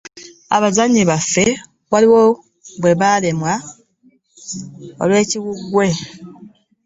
Abazannyi 0.55 1.01
baffe 1.09 1.45
waliwo 1.91 2.21
bwe 2.81 2.93
balemwa 2.99 3.53
olwekiwuggwe. 5.03 5.87